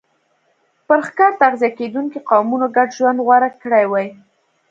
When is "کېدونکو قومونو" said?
1.79-2.67